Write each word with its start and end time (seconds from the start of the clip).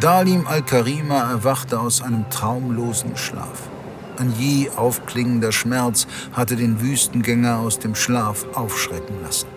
Dalim 0.00 0.46
al-Karima 0.46 1.30
erwachte 1.30 1.80
aus 1.80 2.02
einem 2.02 2.28
traumlosen 2.28 3.16
Schlaf. 3.16 3.62
Ein 4.18 4.34
je 4.38 4.68
aufklingender 4.76 5.52
Schmerz 5.52 6.06
hatte 6.32 6.54
den 6.56 6.82
Wüstengänger 6.82 7.58
aus 7.58 7.78
dem 7.78 7.94
Schlaf 7.94 8.44
aufschrecken 8.52 9.22
lassen. 9.22 9.48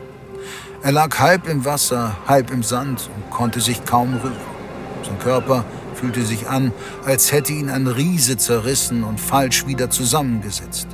Er 0.81 0.93
lag 0.93 1.19
halb 1.19 1.49
im 1.49 1.65
Wasser, 1.65 2.15
halb 2.25 2.51
im 2.51 2.63
Sand 2.63 3.09
und 3.13 3.29
konnte 3.31 3.59
sich 3.59 3.83
kaum 3.83 4.13
rühren. 4.13 4.37
Sein 5.03 5.19
Körper 5.19 5.65
fühlte 5.93 6.23
sich 6.23 6.47
an, 6.47 6.71
als 7.05 7.33
hätte 7.33 7.51
ihn 7.51 7.69
ein 7.69 7.87
Riese 7.87 8.37
zerrissen 8.37 9.03
und 9.03 9.19
falsch 9.19 9.67
wieder 9.67 9.89
zusammengesetzt. 9.89 10.87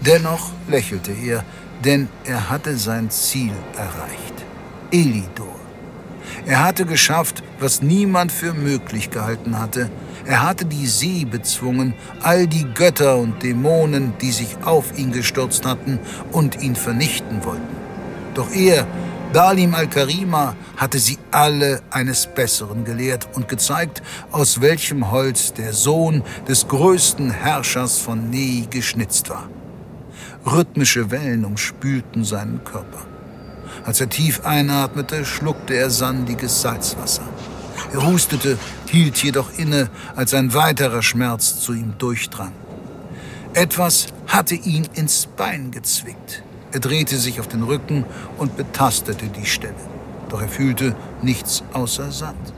Dennoch 0.00 0.50
lächelte 0.68 1.12
er, 1.12 1.44
denn 1.84 2.08
er 2.24 2.48
hatte 2.48 2.78
sein 2.78 3.10
Ziel 3.10 3.52
erreicht. 3.76 4.46
Elidor. 4.90 5.56
Er 6.46 6.64
hatte 6.64 6.86
geschafft, 6.86 7.41
was 7.62 7.80
niemand 7.80 8.32
für 8.32 8.52
möglich 8.52 9.10
gehalten 9.10 9.58
hatte. 9.58 9.90
Er 10.26 10.42
hatte 10.42 10.64
die 10.64 10.86
See 10.86 11.24
bezwungen, 11.24 11.94
all 12.22 12.46
die 12.46 12.66
Götter 12.74 13.16
und 13.16 13.42
Dämonen, 13.42 14.14
die 14.20 14.32
sich 14.32 14.56
auf 14.64 14.98
ihn 14.98 15.12
gestürzt 15.12 15.64
hatten 15.64 15.98
und 16.32 16.62
ihn 16.62 16.76
vernichten 16.76 17.44
wollten. 17.44 17.76
Doch 18.34 18.50
er, 18.52 18.86
Dalim 19.32 19.74
al-Karima, 19.74 20.54
hatte 20.76 20.98
sie 20.98 21.18
alle 21.30 21.80
eines 21.90 22.26
Besseren 22.26 22.84
gelehrt 22.84 23.28
und 23.34 23.48
gezeigt, 23.48 24.02
aus 24.30 24.60
welchem 24.60 25.10
Holz 25.10 25.54
der 25.54 25.72
Sohn 25.72 26.22
des 26.48 26.68
größten 26.68 27.30
Herrschers 27.30 27.98
von 27.98 28.30
Nei 28.30 28.66
geschnitzt 28.68 29.30
war. 29.30 29.48
Rhythmische 30.44 31.10
Wellen 31.10 31.44
umspülten 31.44 32.24
seinen 32.24 32.62
Körper. 32.64 33.06
Als 33.84 34.00
er 34.00 34.08
tief 34.08 34.44
einatmete, 34.44 35.24
schluckte 35.24 35.74
er 35.74 35.90
sandiges 35.90 36.60
Salzwasser. 36.62 37.24
Er 37.92 38.06
hustete, 38.06 38.58
hielt 38.88 39.22
jedoch 39.22 39.50
inne, 39.58 39.90
als 40.16 40.32
ein 40.34 40.54
weiterer 40.54 41.02
Schmerz 41.02 41.60
zu 41.60 41.74
ihm 41.74 41.94
durchdrang. 41.98 42.52
Etwas 43.54 44.06
hatte 44.26 44.54
ihn 44.54 44.88
ins 44.94 45.26
Bein 45.26 45.70
gezwickt. 45.70 46.42
Er 46.72 46.80
drehte 46.80 47.18
sich 47.18 47.38
auf 47.38 47.48
den 47.48 47.62
Rücken 47.62 48.06
und 48.38 48.56
betastete 48.56 49.26
die 49.26 49.44
Stelle. 49.44 49.74
Doch 50.30 50.40
er 50.40 50.48
fühlte 50.48 50.96
nichts 51.20 51.62
außer 51.74 52.10
Sand. 52.10 52.54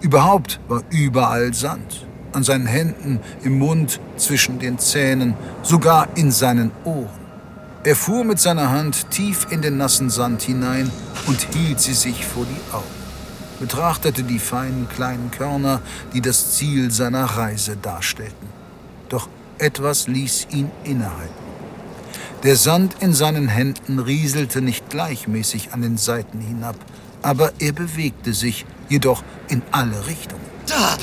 Überhaupt 0.00 0.60
war 0.68 0.82
überall 0.90 1.52
Sand. 1.52 2.06
An 2.32 2.44
seinen 2.44 2.66
Händen, 2.66 3.20
im 3.42 3.58
Mund, 3.58 4.00
zwischen 4.16 4.60
den 4.60 4.78
Zähnen, 4.78 5.34
sogar 5.62 6.08
in 6.14 6.30
seinen 6.30 6.70
Ohren. 6.84 7.10
Er 7.84 7.96
fuhr 7.96 8.22
mit 8.22 8.38
seiner 8.38 8.70
Hand 8.70 9.10
tief 9.10 9.48
in 9.50 9.60
den 9.60 9.76
nassen 9.76 10.08
Sand 10.08 10.42
hinein 10.42 10.88
und 11.26 11.48
hielt 11.52 11.80
sie 11.80 11.94
sich 11.94 12.24
vor 12.24 12.46
die 12.46 12.72
Augen, 12.72 13.01
betrachtete 13.62 14.24
die 14.24 14.40
feinen 14.40 14.88
kleinen 14.88 15.30
Körner, 15.30 15.82
die 16.12 16.20
das 16.20 16.56
Ziel 16.56 16.90
seiner 16.90 17.24
Reise 17.24 17.76
darstellten. 17.76 18.48
Doch 19.08 19.28
etwas 19.58 20.08
ließ 20.08 20.48
ihn 20.50 20.68
innehalten. 20.82 21.44
Der 22.42 22.56
Sand 22.56 22.96
in 22.98 23.14
seinen 23.14 23.46
Händen 23.46 24.00
rieselte 24.00 24.62
nicht 24.62 24.90
gleichmäßig 24.90 25.72
an 25.72 25.80
den 25.80 25.96
Seiten 25.96 26.40
hinab, 26.40 26.74
aber 27.22 27.52
er 27.60 27.72
bewegte 27.72 28.34
sich, 28.34 28.66
jedoch 28.88 29.22
in 29.48 29.62
alle 29.70 30.08
Richtungen. 30.08 30.42
Da! 30.66 30.96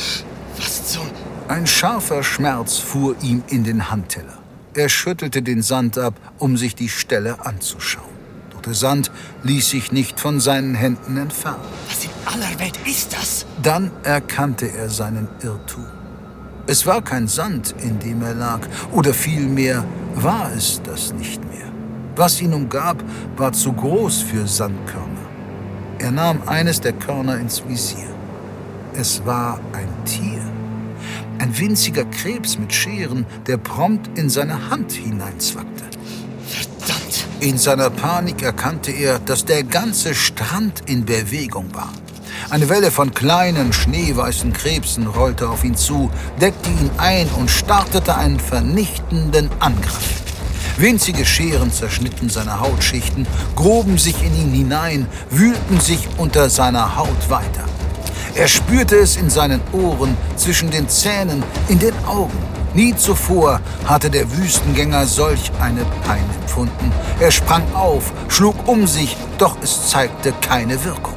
Was 0.57 0.91
zum... 0.91 1.07
Ein 1.47 1.65
scharfer 1.65 2.23
Schmerz 2.23 2.75
fuhr 2.75 3.15
ihm 3.21 3.41
in 3.47 3.63
den 3.63 3.89
Handteller. 3.89 4.37
Er 4.73 4.89
schüttelte 4.89 5.41
den 5.41 5.61
Sand 5.61 5.97
ab, 5.97 6.15
um 6.37 6.57
sich 6.57 6.75
die 6.75 6.89
Stelle 6.89 7.45
anzuschauen. 7.45 8.08
Der 8.69 8.75
Sand 8.75 9.09
ließ 9.41 9.67
sich 9.67 9.91
nicht 9.91 10.19
von 10.19 10.39
seinen 10.39 10.75
Händen 10.75 11.17
entfernen. 11.17 11.57
Was 11.87 12.03
in 12.03 12.11
aller 12.27 12.59
Welt 12.59 12.77
ist 12.85 13.11
das? 13.11 13.47
Dann 13.63 13.89
erkannte 14.03 14.71
er 14.71 14.89
seinen 14.89 15.27
Irrtum. 15.41 15.87
Es 16.67 16.85
war 16.85 17.01
kein 17.01 17.27
Sand, 17.27 17.73
in 17.81 17.97
dem 17.97 18.21
er 18.21 18.35
lag, 18.35 18.59
oder 18.91 19.11
vielmehr 19.11 19.83
war 20.13 20.51
es 20.55 20.83
das 20.83 21.15
nicht 21.15 21.43
mehr. 21.45 21.65
Was 22.15 22.39
ihn 22.41 22.53
umgab, 22.53 23.03
war 23.37 23.53
zu 23.53 23.73
groß 23.73 24.21
für 24.21 24.45
Sandkörner. 24.45 25.25
Er 25.97 26.11
nahm 26.11 26.43
eines 26.45 26.79
der 26.79 26.93
Körner 26.93 27.39
ins 27.39 27.67
Visier. 27.67 28.13
Es 28.93 29.25
war 29.25 29.59
ein 29.73 29.89
Tier. 30.05 30.43
Ein 31.39 31.57
winziger 31.57 32.05
Krebs 32.05 32.59
mit 32.59 32.71
Scheren, 32.71 33.25
der 33.47 33.57
prompt 33.57 34.15
in 34.15 34.29
seine 34.29 34.69
Hand 34.69 34.91
hineinzwackte. 34.91 35.85
In 37.41 37.57
seiner 37.57 37.89
Panik 37.89 38.41
erkannte 38.41 38.91
er, 38.91 39.17
dass 39.19 39.45
der 39.45 39.63
ganze 39.63 40.13
Strand 40.13 40.83
in 40.87 41.05
Bewegung 41.05 41.73
war. 41.73 41.87
Eine 42.49 42.67
Welle 42.67 42.91
von 42.91 43.13
kleinen, 43.13 43.71
schneeweißen 43.71 44.51
Krebsen 44.51 45.07
rollte 45.07 45.47
auf 45.47 45.63
ihn 45.63 45.77
zu, 45.77 46.11
deckte 46.41 46.69
ihn 46.69 46.89
ein 46.97 47.29
und 47.37 47.49
startete 47.49 48.17
einen 48.17 48.41
vernichtenden 48.41 49.49
Angriff. 49.59 50.21
Winzige 50.77 51.25
Scheren 51.25 51.71
zerschnitten 51.71 52.29
seine 52.29 52.59
Hautschichten, 52.59 53.25
gruben 53.55 53.97
sich 53.97 54.21
in 54.21 54.35
ihn 54.35 54.51
hinein, 54.51 55.07
wühlten 55.29 55.79
sich 55.79 56.09
unter 56.17 56.49
seiner 56.49 56.97
Haut 56.97 57.29
weiter. 57.29 57.63
Er 58.35 58.49
spürte 58.49 58.97
es 58.97 59.15
in 59.15 59.29
seinen 59.29 59.61
Ohren, 59.71 60.17
zwischen 60.35 60.71
den 60.71 60.89
Zähnen, 60.89 61.41
in 61.69 61.79
den 61.79 61.93
Augen. 62.05 62.58
Nie 62.73 62.95
zuvor 62.95 63.59
hatte 63.85 64.09
der 64.09 64.31
Wüstengänger 64.37 65.05
solch 65.07 65.51
eine 65.59 65.85
Pein 66.05 66.23
empfunden. 66.41 66.91
Er 67.19 67.31
sprang 67.31 67.63
auf, 67.73 68.11
schlug 68.27 68.55
um 68.67 68.85
sich, 68.85 69.17
doch 69.37 69.57
es 69.61 69.89
zeigte 69.89 70.33
keine 70.41 70.83
Wirkung. 70.83 71.15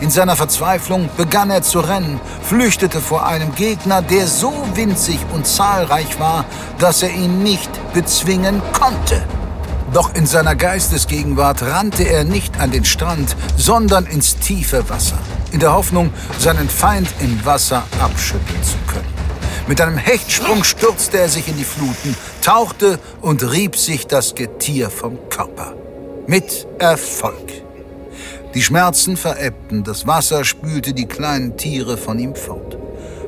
In 0.00 0.10
seiner 0.10 0.34
Verzweiflung 0.34 1.08
begann 1.16 1.50
er 1.50 1.62
zu 1.62 1.80
rennen, 1.80 2.20
flüchtete 2.42 3.00
vor 3.00 3.26
einem 3.26 3.54
Gegner, 3.54 4.02
der 4.02 4.26
so 4.26 4.52
winzig 4.74 5.18
und 5.32 5.46
zahlreich 5.46 6.18
war, 6.18 6.44
dass 6.78 7.02
er 7.02 7.10
ihn 7.10 7.42
nicht 7.42 7.70
bezwingen 7.92 8.62
konnte. 8.72 9.22
Doch 9.92 10.14
in 10.14 10.26
seiner 10.26 10.54
Geistesgegenwart 10.54 11.62
rannte 11.62 12.04
er 12.04 12.24
nicht 12.24 12.60
an 12.60 12.70
den 12.70 12.84
Strand, 12.84 13.36
sondern 13.56 14.06
ins 14.06 14.36
tiefe 14.36 14.88
Wasser, 14.88 15.18
in 15.50 15.60
der 15.60 15.72
Hoffnung, 15.72 16.12
seinen 16.38 16.68
Feind 16.68 17.08
im 17.20 17.44
Wasser 17.44 17.82
abschütteln 18.00 18.62
zu 18.62 18.76
können. 18.86 19.19
Mit 19.70 19.80
einem 19.80 19.98
Hechtsprung 19.98 20.64
stürzte 20.64 21.18
er 21.18 21.28
sich 21.28 21.46
in 21.46 21.56
die 21.56 21.62
Fluten, 21.62 22.16
tauchte 22.42 22.98
und 23.20 23.52
rieb 23.52 23.76
sich 23.76 24.08
das 24.08 24.34
Getier 24.34 24.90
vom 24.90 25.16
Körper. 25.28 25.76
Mit 26.26 26.66
Erfolg. 26.80 27.52
Die 28.52 28.62
Schmerzen 28.62 29.16
verebbten, 29.16 29.84
das 29.84 30.08
Wasser 30.08 30.44
spülte 30.44 30.92
die 30.92 31.06
kleinen 31.06 31.56
Tiere 31.56 31.96
von 31.96 32.18
ihm 32.18 32.34
fort. 32.34 32.76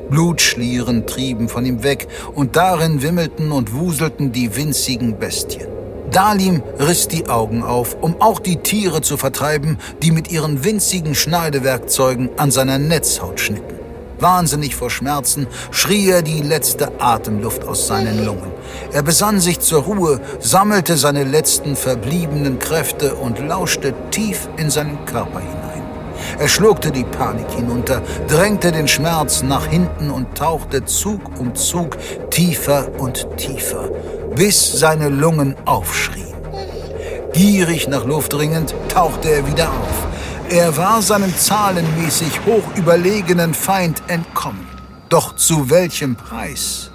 Blutschlieren 0.09 1.07
trieben 1.07 1.47
von 1.47 1.65
ihm 1.65 1.81
weg, 1.81 2.09
und 2.35 2.57
darin 2.57 3.01
wimmelten 3.01 3.53
und 3.53 3.73
wuselten 3.73 4.33
die 4.33 4.53
winzigen 4.53 5.17
Bestien. 5.17 5.69
Dalim 6.11 6.61
riss 6.77 7.07
die 7.07 7.27
Augen 7.27 7.63
auf, 7.63 7.95
um 8.01 8.21
auch 8.21 8.41
die 8.41 8.57
Tiere 8.57 8.99
zu 8.99 9.15
vertreiben, 9.15 9.77
die 10.01 10.11
mit 10.11 10.29
ihren 10.29 10.65
winzigen 10.65 11.15
Schneidewerkzeugen 11.15 12.31
an 12.35 12.51
seiner 12.51 12.79
Netzhaut 12.79 13.39
schnitten. 13.39 13.82
Wahnsinnig 14.19 14.75
vor 14.75 14.89
Schmerzen 14.89 15.47
schrie 15.71 16.09
er 16.09 16.21
die 16.21 16.41
letzte 16.41 16.91
Atemluft 16.99 17.67
aus 17.67 17.87
seinen 17.87 18.25
Lungen. 18.25 18.51
Er 18.91 19.03
besann 19.03 19.39
sich 19.39 19.59
zur 19.59 19.83
Ruhe, 19.83 20.21
sammelte 20.39 20.97
seine 20.97 21.23
letzten 21.23 21.75
verbliebenen 21.75 22.59
Kräfte 22.59 23.15
und 23.15 23.39
lauschte 23.39 23.93
tief 24.11 24.47
in 24.57 24.69
seinen 24.69 25.03
Körper 25.05 25.39
hinein. 25.39 25.83
Er 26.39 26.47
schluckte 26.47 26.91
die 26.91 27.03
Panik 27.03 27.49
hinunter, 27.51 28.01
drängte 28.27 28.71
den 28.71 28.87
Schmerz 28.87 29.43
nach 29.43 29.65
hinten 29.67 30.09
und 30.09 30.37
tauchte 30.37 30.85
Zug 30.85 31.21
um 31.39 31.53
Zug 31.55 31.97
tiefer 32.29 32.87
und 32.97 33.27
tiefer 33.37 33.89
bis 34.35 34.79
seine 34.79 35.09
Lungen 35.09 35.55
aufschrien. 35.65 36.33
Gierig 37.33 37.87
nach 37.87 38.05
Luft 38.05 38.33
ringend, 38.35 38.73
tauchte 38.89 39.29
er 39.29 39.47
wieder 39.47 39.69
auf. 39.69 40.12
Er 40.49 40.75
war 40.77 41.01
seinem 41.01 41.35
zahlenmäßig 41.35 42.41
hoch 42.45 42.63
überlegenen 42.75 43.53
Feind 43.53 44.03
entkommen. 44.07 44.67
Doch 45.09 45.35
zu 45.35 45.69
welchem 45.69 46.15
Preis? 46.15 46.91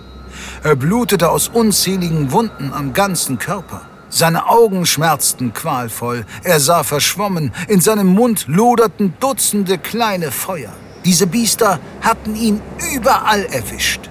Er 0.62 0.76
blutete 0.76 1.30
aus 1.30 1.48
unzähligen 1.48 2.30
Wunden 2.32 2.72
am 2.72 2.92
ganzen 2.92 3.38
Körper. 3.38 3.82
Seine 4.10 4.48
Augen 4.48 4.86
schmerzten 4.86 5.52
qualvoll, 5.52 6.24
er 6.42 6.60
sah 6.60 6.82
verschwommen, 6.82 7.52
in 7.68 7.80
seinem 7.80 8.08
Mund 8.08 8.44
loderten 8.48 9.14
Dutzende 9.20 9.78
kleine 9.78 10.30
Feuer. 10.30 10.72
Diese 11.04 11.26
Biester 11.26 11.78
hatten 12.00 12.34
ihn 12.34 12.60
überall 12.94 13.44
erwischt. 13.44 14.07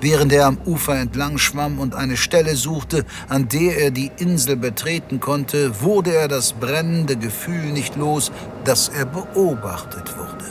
Während 0.00 0.32
er 0.32 0.46
am 0.46 0.58
Ufer 0.64 0.96
entlang 0.96 1.38
schwamm 1.38 1.80
und 1.80 1.94
eine 1.94 2.16
Stelle 2.16 2.54
suchte, 2.54 3.04
an 3.28 3.48
der 3.48 3.78
er 3.78 3.90
die 3.90 4.12
Insel 4.18 4.56
betreten 4.56 5.18
konnte, 5.18 5.80
wurde 5.82 6.14
er 6.14 6.28
das 6.28 6.52
brennende 6.52 7.16
Gefühl 7.16 7.72
nicht 7.72 7.96
los, 7.96 8.30
dass 8.64 8.88
er 8.88 9.06
beobachtet 9.06 10.16
wurde. 10.16 10.44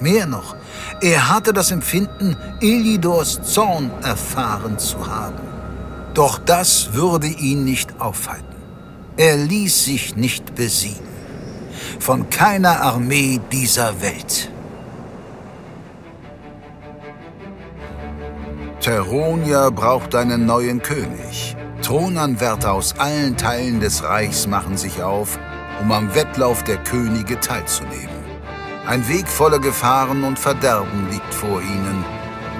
Mehr 0.00 0.26
noch, 0.26 0.56
er 1.00 1.28
hatte 1.28 1.52
das 1.52 1.70
Empfinden, 1.70 2.36
Elidors 2.60 3.42
Zorn 3.42 3.90
erfahren 4.02 4.78
zu 4.78 5.06
haben. 5.06 5.38
Doch 6.14 6.38
das 6.38 6.94
würde 6.94 7.26
ihn 7.26 7.64
nicht 7.64 8.00
aufhalten. 8.00 8.46
Er 9.16 9.36
ließ 9.36 9.84
sich 9.84 10.16
nicht 10.16 10.54
besiegen. 10.54 11.12
Von 12.00 12.30
keiner 12.30 12.80
Armee 12.80 13.40
dieser 13.52 14.00
Welt. 14.00 14.50
Teronia 18.82 19.70
braucht 19.70 20.12
einen 20.16 20.44
neuen 20.44 20.82
König. 20.82 21.54
Thronanwärter 21.82 22.72
aus 22.72 22.98
allen 22.98 23.36
Teilen 23.36 23.78
des 23.78 24.02
Reichs 24.02 24.48
machen 24.48 24.76
sich 24.76 25.04
auf, 25.04 25.38
um 25.80 25.92
am 25.92 26.12
Wettlauf 26.16 26.64
der 26.64 26.78
Könige 26.78 27.38
teilzunehmen. 27.38 28.08
Ein 28.84 29.06
Weg 29.08 29.28
voller 29.28 29.60
Gefahren 29.60 30.24
und 30.24 30.36
Verderben 30.36 31.08
liegt 31.12 31.32
vor 31.32 31.62
ihnen, 31.62 32.04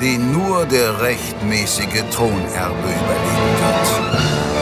den 0.01 0.33
nur 0.33 0.65
der 0.65 1.01
rechtmäßige 1.01 2.05
Thronerbe 2.13 2.79
überleben 2.79 3.59
wird. 3.59 4.62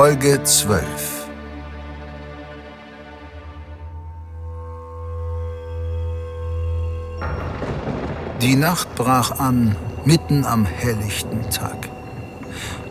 Folge 0.00 0.40
12 0.44 1.26
Die 8.40 8.54
Nacht 8.54 8.94
brach 8.94 9.40
an, 9.40 9.74
mitten 10.04 10.44
am 10.44 10.64
helllichten 10.64 11.50
Tag. 11.50 11.88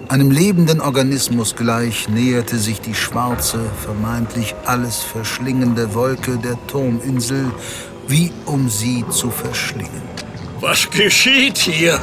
Einem 0.10 0.32
lebenden 0.32 0.82
Organismus 0.82 1.56
gleich 1.56 2.10
näherte 2.10 2.58
sich 2.58 2.82
die 2.82 2.94
schwarze, 2.94 3.62
vermeintlich 3.82 4.54
alles 4.66 4.98
verschlingende 5.02 5.94
Wolke 5.94 6.36
der 6.36 6.58
Turminsel, 6.68 7.54
wie 8.10 8.34
um 8.46 8.68
sie 8.68 9.06
zu 9.12 9.32
verschlingen. 9.32 10.02
Was 10.60 10.90
geschieht 10.90 11.58
hier? 11.58 12.02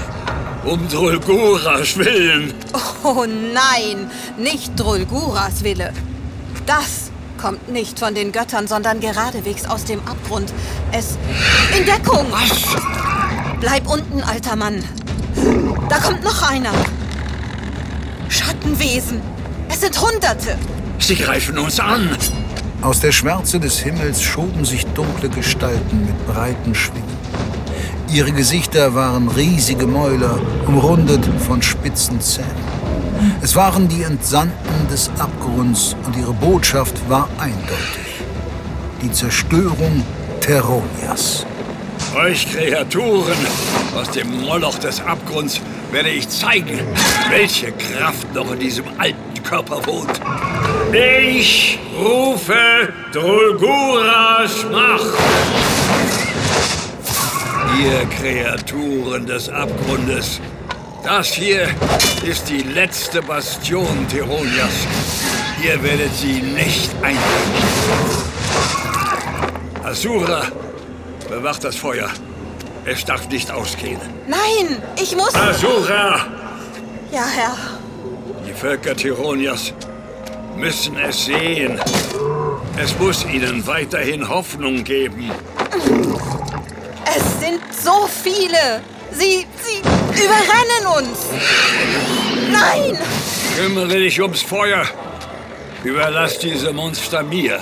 Um 0.64 0.88
Drulguras 0.88 1.98
Willen. 1.98 2.54
Oh 3.02 3.26
nein, 3.26 4.10
nicht 4.38 4.72
Drulguras 4.80 5.62
Wille. 5.62 5.92
Das 6.64 7.10
kommt 7.36 7.68
nicht 7.70 7.98
von 7.98 8.14
den 8.14 8.32
Göttern, 8.32 8.66
sondern 8.66 9.00
geradewegs 9.00 9.66
aus 9.66 9.84
dem 9.84 10.00
Abgrund. 10.06 10.52
Es... 10.90 11.18
In 11.76 11.84
Deckung! 11.84 12.26
Was? 12.30 12.76
Bleib 13.60 13.86
unten, 13.86 14.22
alter 14.22 14.56
Mann. 14.56 14.82
Da 15.90 15.98
kommt 15.98 16.24
noch 16.24 16.42
einer. 16.50 16.72
Schattenwesen. 18.30 19.20
Es 19.68 19.82
sind 19.82 20.00
Hunderte. 20.00 20.56
Sie 20.98 21.16
greifen 21.16 21.58
uns 21.58 21.78
an. 21.78 22.08
Aus 22.80 23.00
der 23.00 23.12
Schwärze 23.12 23.60
des 23.60 23.78
Himmels 23.80 24.22
schoben 24.22 24.64
sich 24.64 24.86
dunkle 24.86 25.28
Gestalten 25.28 26.06
mit 26.06 26.26
breiten 26.26 26.74
Schwingen. 26.74 27.23
Ihre 28.12 28.32
Gesichter 28.32 28.94
waren 28.94 29.28
riesige 29.28 29.86
Mäuler, 29.86 30.38
umrundet 30.66 31.24
von 31.46 31.62
spitzen 31.62 32.20
Zähnen. 32.20 32.50
Es 33.42 33.56
waren 33.56 33.88
die 33.88 34.02
Entsandten 34.02 34.88
des 34.90 35.10
Abgrunds 35.18 35.96
und 36.04 36.16
ihre 36.16 36.32
Botschaft 36.32 36.94
war 37.08 37.28
eindeutig. 37.38 38.22
Die 39.02 39.10
Zerstörung 39.10 40.02
Terronias. 40.40 41.46
Euch 42.14 42.46
Kreaturen 42.52 43.38
aus 43.96 44.10
dem 44.10 44.42
Moloch 44.42 44.78
des 44.78 45.00
Abgrunds 45.00 45.60
werde 45.90 46.10
ich 46.10 46.28
zeigen, 46.28 46.80
welche 47.30 47.72
Kraft 47.72 48.32
noch 48.34 48.52
in 48.52 48.58
diesem 48.58 48.84
alten 48.98 49.42
Körper 49.42 49.84
wohnt. 49.86 50.20
Ich 50.92 51.78
rufe 51.98 52.54
Drulguras 53.12 54.64
Macht. 54.70 55.73
Ihr 57.82 58.06
Kreaturen 58.06 59.26
des 59.26 59.48
Abgrundes, 59.48 60.40
das 61.02 61.26
hier 61.28 61.68
ist 62.24 62.48
die 62.48 62.62
letzte 62.62 63.20
Bastion 63.20 64.06
Tironias. 64.08 64.86
Ihr 65.62 65.82
werdet 65.82 66.14
sie 66.14 66.40
nicht 66.40 66.90
einnehmen. 67.02 67.20
Asura, 69.82 70.42
bewacht 71.28 71.64
das 71.64 71.76
Feuer. 71.76 72.10
Es 72.84 73.04
darf 73.04 73.28
nicht 73.28 73.50
ausgehen. 73.50 74.00
Nein, 74.28 74.82
ich 75.00 75.16
muss... 75.16 75.34
Asura! 75.34 76.26
Ja, 77.10 77.26
Herr. 77.26 77.56
Die 78.46 78.52
Völker 78.52 78.94
Tironias 78.94 79.72
müssen 80.56 80.96
es 80.98 81.24
sehen. 81.24 81.80
Es 82.76 82.96
muss 82.98 83.24
ihnen 83.24 83.66
weiterhin 83.66 84.28
Hoffnung 84.28 84.84
geben. 84.84 85.30
Es 87.04 87.40
sind 87.40 87.60
so 87.72 88.08
viele. 88.22 88.80
Sie, 89.12 89.46
sie 89.62 89.78
überrennen 90.24 90.86
uns. 90.98 91.18
Nein! 92.50 92.98
Kümmere 93.56 93.98
dich 93.98 94.20
ums 94.20 94.42
Feuer. 94.42 94.84
Überlass 95.84 96.38
diese 96.38 96.72
Monster 96.72 97.22
mir. 97.22 97.60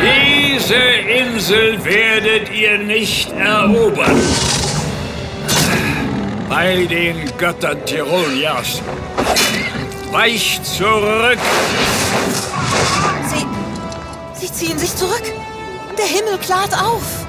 Diese 0.00 0.74
Insel 0.74 1.84
werdet 1.84 2.50
ihr 2.52 2.78
nicht 2.78 3.32
erobern. 3.32 4.20
Bei 6.48 6.86
den 6.86 7.30
Göttern 7.36 7.84
Tironias. 7.84 8.80
Weicht 10.12 10.64
zurück! 10.64 11.38
Sie, 13.28 13.46
sie 14.40 14.52
ziehen 14.52 14.78
sich 14.78 14.94
zurück. 14.94 15.24
Der 15.98 16.06
Himmel 16.06 16.38
klart 16.38 16.72
auf. 16.72 17.25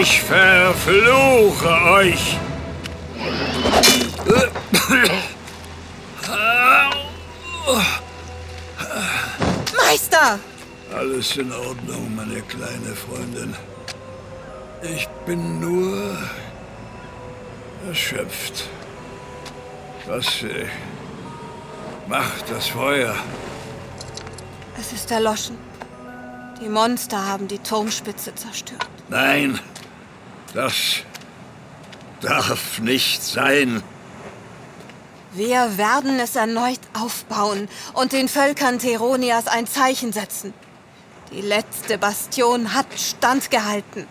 Ich 0.00 0.22
verfluche 0.22 1.68
euch! 1.92 2.36
Meister! 9.76 10.38
Alles 10.96 11.36
in 11.36 11.52
Ordnung, 11.52 12.14
meine 12.14 12.42
kleine 12.42 12.94
Freundin. 12.94 13.54
Ich 14.82 15.06
bin 15.26 15.60
nur 15.60 16.16
erschöpft. 17.86 18.68
Was 20.06 20.42
äh, 20.42 20.66
macht 22.08 22.50
das 22.50 22.68
Feuer? 22.68 23.14
Es 24.78 24.92
ist 24.92 25.10
erloschen. 25.10 25.69
Die 26.60 26.68
Monster 26.68 27.26
haben 27.26 27.48
die 27.48 27.58
Turmspitze 27.58 28.34
zerstört. 28.34 28.86
Nein, 29.08 29.58
das 30.52 30.74
darf 32.20 32.78
nicht 32.80 33.22
sein. 33.22 33.82
Wir 35.32 35.78
werden 35.78 36.18
es 36.18 36.36
erneut 36.36 36.80
aufbauen 36.92 37.68
und 37.94 38.12
den 38.12 38.28
Völkern 38.28 38.78
Teronias 38.78 39.46
ein 39.46 39.66
Zeichen 39.66 40.12
setzen. 40.12 40.52
Die 41.32 41.40
letzte 41.40 41.96
Bastion 41.96 42.74
hat 42.74 42.86
standgehalten. 42.98 44.06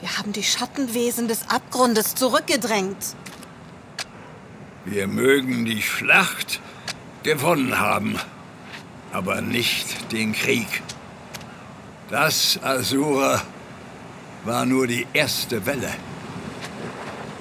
Wir 0.00 0.18
haben 0.18 0.32
die 0.32 0.42
Schattenwesen 0.42 1.28
des 1.28 1.48
Abgrundes 1.48 2.16
zurückgedrängt. 2.16 3.14
Wir 4.84 5.06
mögen 5.06 5.64
die 5.64 5.80
Schlacht 5.80 6.60
gewonnen 7.22 7.78
haben, 7.78 8.18
aber 9.12 9.40
nicht 9.40 10.12
den 10.12 10.32
Krieg. 10.32 10.82
Das, 12.10 12.58
Asura, 12.62 13.42
war 14.44 14.64
nur 14.64 14.86
die 14.86 15.06
erste 15.12 15.66
Welle. 15.66 15.90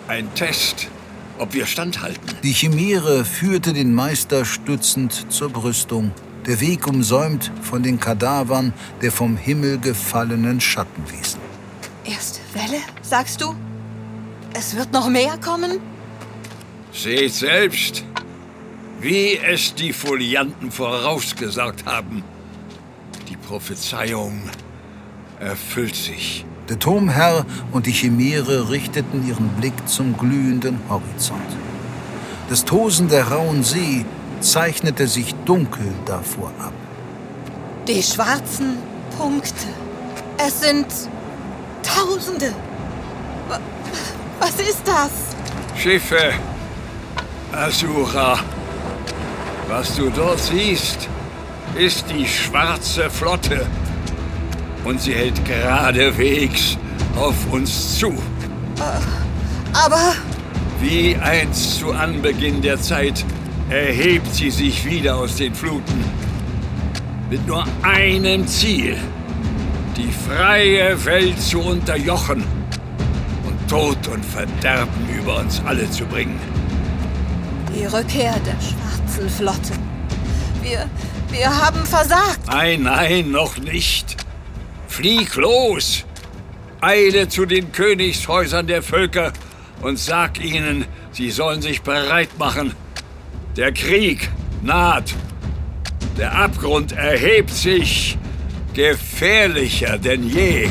Ein 0.08 0.34
Test, 0.34 0.88
ob 1.38 1.54
wir 1.54 1.68
standhalten. 1.68 2.38
Die 2.42 2.54
Chimäre 2.54 3.26
führte 3.26 3.74
den 3.74 3.94
Meister 3.94 4.44
stützend 4.44 5.32
zur 5.32 5.50
Brüstung, 5.50 6.12
der 6.48 6.60
Weg 6.62 6.88
umsäumt 6.88 7.52
von 7.62 7.84
den 7.84 8.00
Kadavern 8.00 8.74
der 9.02 9.12
vom 9.12 9.38
Himmel 9.38 9.78
gefallenen 9.80 10.60
Schattenwesen. 10.60 11.40
Erste 12.04 12.40
Welle, 12.54 12.82
sagst 13.04 13.42
du? 13.42 13.56
Es 14.54 14.76
wird 14.76 14.92
noch 14.92 15.10
mehr 15.10 15.38
kommen? 15.38 15.80
Seht 16.92 17.34
selbst, 17.34 18.04
wie 19.00 19.38
es 19.38 19.76
die 19.76 19.94
Folianten 19.94 20.72
vorausgesagt 20.72 21.86
haben. 21.86 22.24
Die 23.30 23.38
Prophezeiung 23.38 24.42
erfüllt 25.40 25.96
sich. 25.96 26.46
Der 26.70 26.80
Turmherr 26.80 27.46
und 27.72 27.86
die 27.86 27.92
Chimäre 27.92 28.70
richteten 28.70 29.28
ihren 29.28 29.50
Blick 29.50 29.74
zum 29.88 30.18
glühenden 30.18 30.80
Horizont. 30.90 31.42
Das 32.50 32.66
Tosen 32.66 33.08
der 33.10 33.28
rauen 33.32 33.64
See 33.64 34.06
zeichnete 34.40 35.08
sich 35.08 35.34
dunkel 35.46 35.88
davor 36.06 36.52
ab. 36.60 36.74
Die 37.88 38.02
schwarzen 38.02 38.78
Punkte. 39.18 39.68
Es 40.38 40.62
sind 40.62 40.86
Tausende. 41.84 42.52
Wa- 43.48 43.60
Was 44.40 44.56
ist 44.60 44.82
das? 44.86 45.12
Schiffe, 45.80 46.34
Asura. 47.52 48.40
Was 49.68 49.96
du 49.96 50.10
dort 50.10 50.40
siehst, 50.40 51.08
ist 51.78 52.06
die 52.10 52.26
schwarze 52.26 53.10
Flotte. 53.10 53.66
Und 54.84 55.02
sie 55.02 55.14
hält 55.14 55.44
geradewegs 55.46 56.78
auf 57.18 57.36
uns 57.52 57.98
zu. 57.98 58.14
Aber 59.74 60.14
Wie 60.82 61.16
einst 61.16 61.80
zu 61.80 61.92
Anbeginn 61.92 62.62
der 62.62 62.80
Zeit 62.82 63.26
erhebt 63.70 64.34
sie 64.34 64.52
sich 64.52 64.86
wieder 64.86 65.16
aus 65.18 65.36
den 65.38 65.54
Fluten. 65.56 66.04
Mit 67.30 67.46
nur 67.48 67.66
einem 67.82 68.48
Ziel. 68.48 68.98
Die 69.98 70.12
freie 70.12 71.04
Welt 71.06 71.42
zu 71.42 71.60
unterjochen 71.62 72.44
und 73.48 73.70
Tod 73.70 73.98
und 74.10 74.24
Verderben 74.24 75.10
über 75.18 75.40
uns 75.40 75.62
alle 75.66 75.90
zu 75.90 76.06
bringen. 76.06 76.40
die 77.74 77.86
Rückkehr 77.86 78.36
der 78.46 78.58
schwarzen 78.62 79.30
Flotte. 79.30 79.74
Wir, 80.62 80.90
wir 81.38 81.50
haben 81.50 81.86
versagt. 81.86 82.48
Nein, 82.48 82.84
nein, 82.84 83.32
noch 83.32 83.58
nicht. 83.58 84.16
Flieg 84.88 85.36
los! 85.36 86.06
Eile 86.82 87.28
zu 87.28 87.46
den 87.46 87.72
Königshäusern 87.72 88.68
der 88.68 88.82
Völker 88.82 89.34
und 89.82 89.98
sag 89.98 90.44
ihnen, 90.44 90.86
sie 91.12 91.32
sollen 91.32 91.62
sich 91.62 91.82
bereit 91.82 92.38
machen. 92.38 92.74
Der 93.58 93.72
Krieg 93.72 94.30
naht. 94.62 95.14
Der 96.18 96.36
Abgrund 96.38 96.92
erhebt 96.92 97.52
sich. 97.52 98.18
Gefährlicher 98.74 99.98
denn 99.98 100.30
je. 100.30 100.70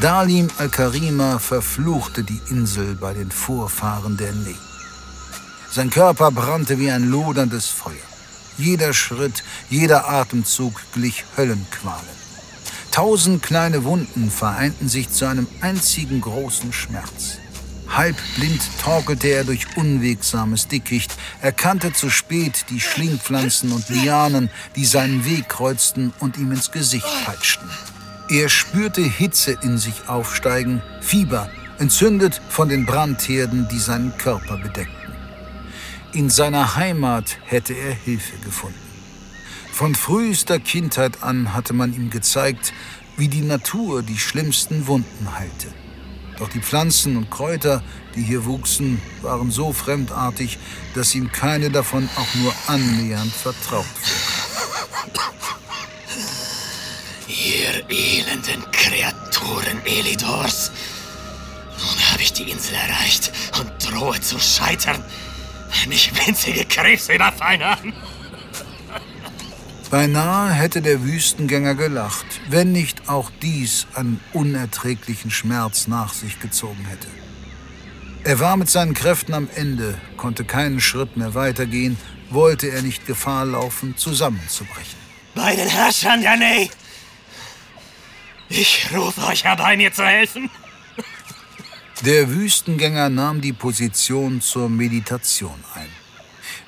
Dalim 0.00 0.48
al-Karima 0.56 1.38
verfluchte 1.38 2.24
die 2.24 2.40
Insel 2.48 2.94
bei 2.94 3.12
den 3.12 3.30
Vorfahren 3.30 4.16
der 4.16 4.32
Ne. 4.32 4.54
Sein 5.70 5.90
Körper 5.90 6.30
brannte 6.30 6.78
wie 6.78 6.90
ein 6.90 7.10
loderndes 7.10 7.66
Feuer. 7.66 8.08
Jeder 8.56 8.94
Schritt, 8.94 9.44
jeder 9.68 10.08
Atemzug 10.08 10.80
glich 10.94 11.26
Höllenqualen. 11.36 12.16
Tausend 12.90 13.42
kleine 13.42 13.84
Wunden 13.84 14.30
vereinten 14.30 14.88
sich 14.88 15.10
zu 15.10 15.26
einem 15.26 15.46
einzigen 15.60 16.22
großen 16.22 16.72
Schmerz. 16.72 17.36
Halbblind 17.90 18.62
torkelte 18.82 19.28
er 19.28 19.44
durch 19.44 19.76
unwegsames 19.76 20.66
Dickicht, 20.66 21.14
erkannte 21.42 21.92
zu 21.92 22.08
spät 22.08 22.64
die 22.70 22.80
Schlingpflanzen 22.80 23.70
und 23.70 23.90
Lianen, 23.90 24.48
die 24.76 24.86
seinen 24.86 25.26
Weg 25.26 25.50
kreuzten 25.50 26.14
und 26.20 26.38
ihm 26.38 26.52
ins 26.52 26.70
Gesicht 26.70 27.06
peitschten. 27.26 27.68
Er 28.30 28.48
spürte 28.48 29.02
Hitze 29.02 29.58
in 29.60 29.76
sich 29.76 30.08
aufsteigen, 30.08 30.80
Fieber, 31.00 31.50
entzündet 31.80 32.40
von 32.48 32.68
den 32.68 32.86
Brandherden, 32.86 33.66
die 33.68 33.80
seinen 33.80 34.16
Körper 34.18 34.56
bedeckten. 34.56 35.12
In 36.12 36.30
seiner 36.30 36.76
Heimat 36.76 37.38
hätte 37.44 37.72
er 37.72 37.92
Hilfe 37.92 38.36
gefunden. 38.44 38.78
Von 39.72 39.96
frühester 39.96 40.60
Kindheit 40.60 41.24
an 41.24 41.54
hatte 41.54 41.72
man 41.72 41.92
ihm 41.92 42.10
gezeigt, 42.10 42.72
wie 43.16 43.26
die 43.26 43.40
Natur 43.40 44.04
die 44.04 44.18
schlimmsten 44.18 44.86
Wunden 44.86 45.36
heilte. 45.36 45.66
Doch 46.38 46.50
die 46.50 46.60
Pflanzen 46.60 47.16
und 47.16 47.32
Kräuter, 47.32 47.82
die 48.14 48.22
hier 48.22 48.44
wuchsen, 48.44 49.02
waren 49.22 49.50
so 49.50 49.72
fremdartig, 49.72 50.56
dass 50.94 51.16
ihm 51.16 51.32
keine 51.32 51.70
davon 51.70 52.08
auch 52.14 52.34
nur 52.36 52.54
annähernd 52.68 53.32
vertraut 53.32 53.84
wurde. 53.86 54.39
Ihr 57.30 57.88
elenden 57.88 58.64
Kreaturen 58.72 59.84
Elidors. 59.84 60.72
Nun 61.78 62.10
habe 62.10 62.22
ich 62.22 62.32
die 62.32 62.50
Insel 62.50 62.74
erreicht 62.74 63.30
und 63.60 63.70
drohe 63.78 64.20
zu 64.20 64.40
scheitern. 64.40 65.04
Mich 65.88 66.10
winzige 66.26 66.64
Krebse 66.64 67.14
überfallen 67.14 67.62
haben. 67.62 67.92
Beinahe 69.90 70.52
hätte 70.52 70.82
der 70.82 71.04
Wüstengänger 71.04 71.76
gelacht, 71.76 72.26
wenn 72.48 72.72
nicht 72.72 73.08
auch 73.08 73.30
dies 73.42 73.86
einen 73.94 74.20
unerträglichen 74.32 75.30
Schmerz 75.30 75.86
nach 75.86 76.12
sich 76.12 76.40
gezogen 76.40 76.84
hätte. 76.86 77.06
Er 78.24 78.40
war 78.40 78.56
mit 78.56 78.70
seinen 78.70 78.94
Kräften 78.94 79.34
am 79.34 79.48
Ende, 79.54 79.98
konnte 80.16 80.44
keinen 80.44 80.80
Schritt 80.80 81.16
mehr 81.16 81.34
weitergehen, 81.34 81.96
wollte 82.28 82.68
er 82.68 82.82
nicht 82.82 83.06
Gefahr 83.06 83.44
laufen, 83.44 83.96
zusammenzubrechen. 83.96 84.98
Bei 85.34 85.54
den 85.54 85.68
Herrschern 85.68 86.22
der 86.22 86.36
Nähe. 86.36 86.68
Ich 88.50 88.88
rufe 88.92 89.24
euch 89.26 89.44
herbei, 89.44 89.76
mir 89.76 89.92
zu 89.92 90.04
helfen. 90.04 90.50
Der 92.04 92.28
Wüstengänger 92.30 93.08
nahm 93.08 93.40
die 93.40 93.52
Position 93.52 94.40
zur 94.40 94.68
Meditation 94.68 95.62
ein. 95.74 95.88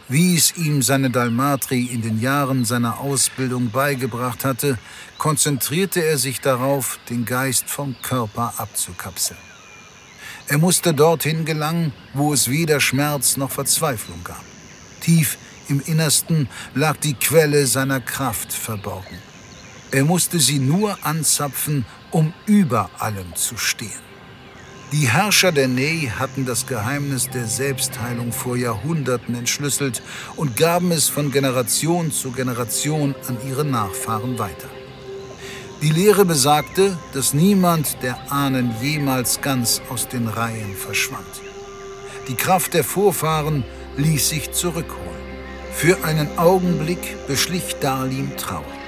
Wie 0.08 0.36
es 0.36 0.56
ihm 0.56 0.82
seine 0.82 1.10
Dalmatri 1.10 1.86
in 1.86 2.02
den 2.02 2.20
Jahren 2.20 2.64
seiner 2.64 3.00
Ausbildung 3.00 3.70
beigebracht 3.70 4.44
hatte, 4.44 4.78
konzentrierte 5.18 6.04
er 6.04 6.18
sich 6.18 6.40
darauf, 6.40 7.00
den 7.10 7.24
Geist 7.24 7.68
vom 7.68 7.96
Körper 8.00 8.54
abzukapseln. 8.58 9.40
Er 10.46 10.58
musste 10.58 10.94
dorthin 10.94 11.44
gelangen, 11.44 11.92
wo 12.14 12.32
es 12.32 12.48
weder 12.48 12.78
Schmerz 12.78 13.36
noch 13.36 13.50
Verzweiflung 13.50 14.22
gab. 14.22 14.44
Tief 15.00 15.36
im 15.68 15.80
Innersten 15.80 16.48
lag 16.74 16.96
die 16.98 17.14
Quelle 17.14 17.66
seiner 17.66 18.00
Kraft 18.00 18.52
verborgen. 18.52 19.31
Er 19.92 20.04
musste 20.04 20.40
sie 20.40 20.58
nur 20.58 20.96
anzapfen, 21.02 21.84
um 22.10 22.32
über 22.46 22.88
allem 22.98 23.36
zu 23.36 23.58
stehen. 23.58 24.02
Die 24.90 25.06
Herrscher 25.06 25.52
der 25.52 25.68
Ney 25.68 26.10
hatten 26.18 26.46
das 26.46 26.66
Geheimnis 26.66 27.28
der 27.28 27.46
Selbstheilung 27.46 28.32
vor 28.32 28.56
Jahrhunderten 28.56 29.34
entschlüsselt 29.34 30.02
und 30.36 30.56
gaben 30.56 30.92
es 30.92 31.10
von 31.10 31.30
Generation 31.30 32.10
zu 32.10 32.30
Generation 32.32 33.14
an 33.28 33.36
ihre 33.46 33.66
Nachfahren 33.66 34.38
weiter. 34.38 34.68
Die 35.82 35.90
Lehre 35.90 36.24
besagte, 36.24 36.96
dass 37.12 37.34
niemand 37.34 38.02
der 38.02 38.32
Ahnen 38.32 38.74
jemals 38.80 39.42
ganz 39.42 39.82
aus 39.90 40.08
den 40.08 40.26
Reihen 40.26 40.74
verschwand. 40.74 41.42
Die 42.28 42.34
Kraft 42.34 42.72
der 42.72 42.84
Vorfahren 42.84 43.64
ließ 43.98 44.28
sich 44.30 44.52
zurückholen. 44.52 45.22
Für 45.74 46.02
einen 46.04 46.38
Augenblick 46.38 47.26
beschlich 47.26 47.76
Dalim 47.80 48.36
Trauer. 48.38 48.81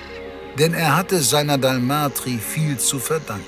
Denn 0.58 0.74
er 0.74 0.96
hatte 0.96 1.20
seiner 1.20 1.58
Dalmatri 1.58 2.38
viel 2.38 2.78
zu 2.78 2.98
verdanken. 2.98 3.44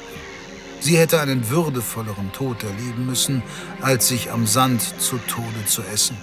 Sie 0.81 0.99
hätte 0.99 1.21
einen 1.21 1.49
würdevolleren 1.49 2.33
Tod 2.33 2.63
erleben 2.63 3.07
müssen, 3.07 3.43
als 3.81 4.09
sich 4.09 4.31
am 4.31 4.47
Sand 4.47 4.83
zu 5.01 5.19
Tode 5.19 5.65
zu 5.67 5.83
essen. 5.83 6.17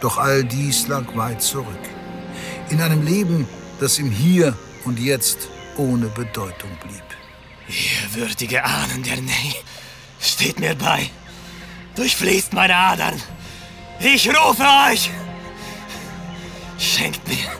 Doch 0.00 0.18
all 0.18 0.44
dies 0.44 0.88
lag 0.88 1.04
weit 1.16 1.42
zurück. 1.42 1.66
In 2.70 2.80
einem 2.80 3.04
Leben, 3.04 3.48
das 3.80 3.98
im 3.98 4.10
Hier 4.10 4.56
und 4.84 4.98
Jetzt 4.98 5.48
ohne 5.76 6.06
Bedeutung 6.06 6.70
blieb. 6.82 7.02
Ihr 7.68 8.20
würdige 8.20 8.64
Ahnen 8.64 9.02
der 9.02 9.20
Nähe 9.20 9.62
steht 10.20 10.58
mir 10.60 10.74
bei. 10.74 11.10
Durchfließt 11.96 12.52
meine 12.52 12.74
Adern. 12.74 13.20
Ich 14.00 14.28
rufe 14.28 14.64
euch. 14.88 15.10
Schenkt 16.78 17.26
mir 17.28 17.59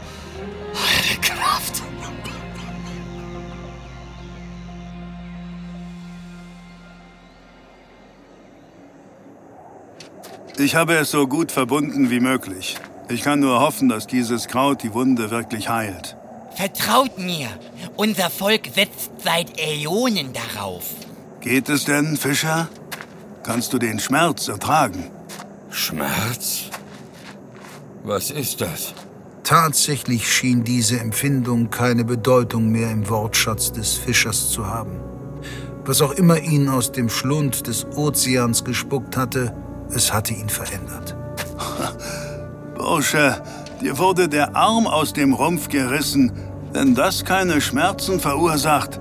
Ich 10.61 10.75
habe 10.75 10.95
es 10.97 11.11
so 11.11 11.27
gut 11.27 11.53
verbunden 11.53 12.11
wie 12.11 12.21
möglich. 12.21 12.77
Ich 13.09 13.23
kann 13.23 13.41
nur 13.41 13.61
hoffen, 13.61 13.89
dass 13.89 14.07
dieses 14.07 14.47
Kraut 14.47 14.83
die 14.83 14.93
Wunde 14.93 15.31
wirklich 15.31 15.71
heilt. 15.71 16.19
Vertraut 16.55 17.17
mir, 17.19 17.49
unser 17.97 18.29
Volk 18.29 18.69
setzt 18.75 19.11
seit 19.25 19.59
Äonen 19.59 20.35
darauf. 20.35 20.85
Geht 21.41 21.71
es 21.71 21.87
denn, 21.87 22.19
Fischer? 22.19 22.69
Kannst 23.43 23.73
du 23.73 23.79
den 23.79 23.99
Schmerz 23.99 24.49
ertragen? 24.49 25.11
Schmerz? 25.71 26.65
Was 28.05 28.31
ist 28.31 28.61
das? 28.61 28.93
Tatsächlich 29.45 30.31
schien 30.31 30.63
diese 30.63 31.01
Empfindung 31.01 31.71
keine 31.71 32.05
Bedeutung 32.05 32.71
mehr 32.71 32.91
im 32.91 33.09
Wortschatz 33.09 33.73
des 33.73 33.95
Fischers 33.95 34.51
zu 34.51 34.67
haben. 34.67 35.01
Was 35.87 36.03
auch 36.03 36.13
immer 36.13 36.39
ihn 36.39 36.69
aus 36.69 36.93
dem 36.93 37.09
Schlund 37.09 37.67
des 37.67 37.87
Ozeans 37.97 38.63
gespuckt 38.63 39.17
hatte, 39.17 39.55
es 39.95 40.13
hatte 40.13 40.35
ihn 40.35 40.49
verändert. 40.49 41.17
Bursche, 42.77 43.43
dir 43.81 43.99
wurde 43.99 44.29
der 44.29 44.57
Arm 44.57 44.87
aus 44.87 45.13
dem 45.13 45.35
Rumpf 45.35 45.69
gerissen, 45.69 46.33
wenn 46.73 46.95
das 46.95 47.25
keine 47.25 47.61
Schmerzen 47.61 48.21
verursacht. 48.21 49.01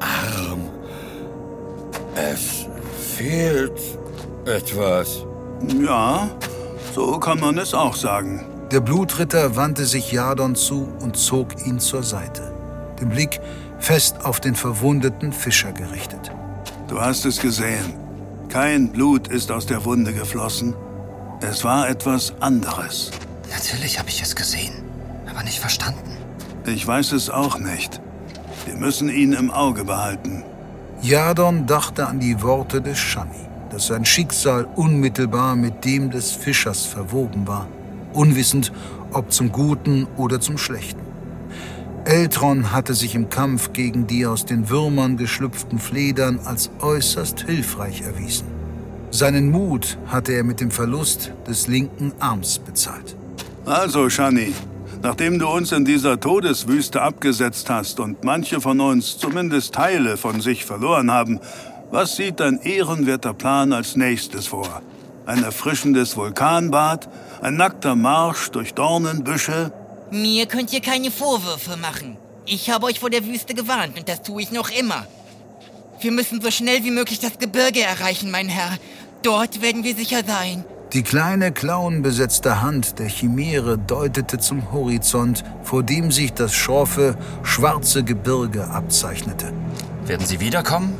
Arm. 0.00 0.60
Es 2.14 2.66
fehlt 3.16 3.80
etwas. 4.44 5.24
Ja, 5.80 6.28
so 6.94 7.18
kann 7.18 7.40
man 7.40 7.58
es 7.58 7.74
auch 7.74 7.94
sagen. 7.94 8.44
Der 8.72 8.80
Blutritter 8.80 9.54
wandte 9.54 9.84
sich 9.84 10.12
Jadon 10.12 10.54
zu 10.54 10.88
und 11.00 11.16
zog 11.16 11.66
ihn 11.66 11.78
zur 11.78 12.02
Seite, 12.02 12.52
den 13.00 13.10
Blick 13.10 13.40
fest 13.78 14.24
auf 14.24 14.40
den 14.40 14.54
verwundeten 14.54 15.32
Fischer 15.32 15.72
gerichtet. 15.72 16.30
Du 16.88 17.00
hast 17.00 17.24
es 17.26 17.40
gesehen. 17.40 18.01
Kein 18.52 18.92
Blut 18.92 19.28
ist 19.28 19.50
aus 19.50 19.64
der 19.64 19.82
Wunde 19.86 20.12
geflossen. 20.12 20.74
Es 21.40 21.64
war 21.64 21.88
etwas 21.88 22.34
anderes. 22.40 23.10
Natürlich 23.50 23.98
habe 23.98 24.10
ich 24.10 24.20
es 24.20 24.36
gesehen, 24.36 24.74
aber 25.26 25.42
nicht 25.42 25.58
verstanden. 25.58 26.18
Ich 26.66 26.86
weiß 26.86 27.12
es 27.12 27.30
auch 27.30 27.58
nicht. 27.58 28.02
Wir 28.66 28.76
müssen 28.76 29.08
ihn 29.08 29.32
im 29.32 29.50
Auge 29.50 29.86
behalten. 29.86 30.44
Jadon 31.00 31.66
dachte 31.66 32.06
an 32.06 32.20
die 32.20 32.42
Worte 32.42 32.82
des 32.82 32.98
Shani, 32.98 33.48
dass 33.70 33.86
sein 33.86 34.04
Schicksal 34.04 34.68
unmittelbar 34.76 35.56
mit 35.56 35.86
dem 35.86 36.10
des 36.10 36.32
Fischers 36.32 36.84
verwoben 36.84 37.46
war, 37.46 37.66
unwissend, 38.12 38.70
ob 39.14 39.32
zum 39.32 39.50
Guten 39.50 40.06
oder 40.18 40.42
zum 40.42 40.58
Schlechten. 40.58 41.11
Eltron 42.04 42.72
hatte 42.72 42.94
sich 42.94 43.14
im 43.14 43.30
Kampf 43.30 43.72
gegen 43.72 44.08
die 44.08 44.26
aus 44.26 44.44
den 44.44 44.68
Würmern 44.68 45.16
geschlüpften 45.16 45.78
Fledern 45.78 46.40
als 46.44 46.68
äußerst 46.80 47.42
hilfreich 47.42 48.02
erwiesen. 48.02 48.48
Seinen 49.12 49.52
Mut 49.52 49.98
hatte 50.08 50.32
er 50.32 50.42
mit 50.42 50.60
dem 50.60 50.72
Verlust 50.72 51.32
des 51.46 51.68
linken 51.68 52.12
Arms 52.18 52.58
bezahlt. 52.58 53.14
Also, 53.66 54.10
Shani, 54.10 54.52
nachdem 55.00 55.38
du 55.38 55.48
uns 55.48 55.70
in 55.70 55.84
dieser 55.84 56.18
Todeswüste 56.18 57.00
abgesetzt 57.00 57.70
hast 57.70 58.00
und 58.00 58.24
manche 58.24 58.60
von 58.60 58.80
uns 58.80 59.16
zumindest 59.16 59.74
Teile 59.74 60.16
von 60.16 60.40
sich 60.40 60.64
verloren 60.64 61.12
haben, 61.12 61.38
was 61.92 62.16
sieht 62.16 62.40
dein 62.40 62.58
ehrenwerter 62.62 63.32
Plan 63.32 63.72
als 63.72 63.94
nächstes 63.94 64.48
vor? 64.48 64.82
Ein 65.24 65.44
erfrischendes 65.44 66.16
Vulkanbad? 66.16 67.08
Ein 67.42 67.56
nackter 67.56 67.94
Marsch 67.94 68.50
durch 68.50 68.74
Dornenbüsche? 68.74 69.72
Mir 70.12 70.44
könnt 70.44 70.74
ihr 70.74 70.82
keine 70.82 71.10
Vorwürfe 71.10 71.78
machen. 71.78 72.18
Ich 72.44 72.68
habe 72.68 72.84
euch 72.84 73.00
vor 73.00 73.08
der 73.08 73.24
Wüste 73.24 73.54
gewarnt 73.54 73.98
und 73.98 74.10
das 74.10 74.20
tue 74.20 74.42
ich 74.42 74.52
noch 74.52 74.68
immer. 74.70 75.06
Wir 76.02 76.12
müssen 76.12 76.42
so 76.42 76.50
schnell 76.50 76.84
wie 76.84 76.90
möglich 76.90 77.18
das 77.18 77.38
Gebirge 77.38 77.80
erreichen, 77.80 78.30
mein 78.30 78.50
Herr. 78.50 78.76
Dort 79.22 79.62
werden 79.62 79.84
wir 79.84 79.96
sicher 79.96 80.20
sein. 80.26 80.66
Die 80.92 81.02
kleine 81.02 81.50
klauenbesetzte 81.50 82.60
Hand 82.60 82.98
der 82.98 83.08
Chimäre 83.08 83.78
deutete 83.78 84.36
zum 84.36 84.70
Horizont, 84.70 85.44
vor 85.62 85.82
dem 85.82 86.12
sich 86.12 86.34
das 86.34 86.52
schroffe, 86.52 87.16
schwarze 87.42 88.04
Gebirge 88.04 88.68
abzeichnete. 88.68 89.50
Werden 90.04 90.26
sie 90.26 90.40
wiederkommen? 90.40 90.92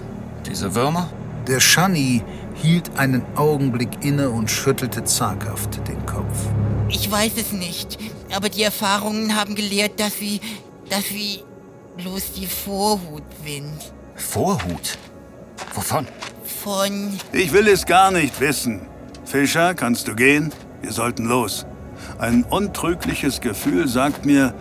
Diese 0.47 0.75
Würmer? 0.75 1.11
Der 1.47 1.61
Shani 1.61 2.23
hielt 2.55 2.97
einen 2.97 3.23
Augenblick 3.37 4.03
inne 4.03 4.31
und 4.31 4.51
schüttelte 4.51 5.05
zaghaft 5.05 5.87
den 5.87 6.07
Kopf. 6.07 6.47
Ich 6.89 7.11
weiß 7.11 7.33
es 7.37 7.53
nicht, 7.53 7.99
aber 8.35 8.49
die 8.49 8.63
Erfahrungen 8.63 9.37
haben 9.37 9.55
gelehrt, 9.55 9.99
dass 10.01 10.15
sie, 10.19 10.41
dass 10.89 11.05
sie 11.05 11.41
bloß 11.97 12.33
die 12.33 12.47
Vorhut 12.47 13.23
sind. 13.45 13.73
Vorhut? 14.15 14.99
Wovon? 15.75 16.07
Von 16.45 17.19
Ich 17.33 17.53
will 17.53 17.69
es 17.69 17.87
gar 17.87 18.11
nicht 18.11 18.41
wissen. 18.41 18.83
Fischer, 19.25 19.75
kannst 19.75 20.09
du 20.09 20.15
gehen? 20.15 20.53
Wir 20.81 20.93
sollten 20.93 21.27
los. 21.27 21.67
Ein 22.19 22.45
untrügliches 22.45 23.41
Gefühl 23.41 23.89
sagt 23.89 24.25
mir, 24.25 24.55